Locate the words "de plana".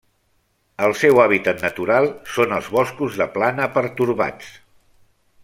3.23-3.69